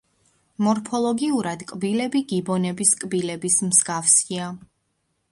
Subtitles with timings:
[0.67, 4.49] მორფოლოგიურად კბილები გიბონების კბილების მსგავსია.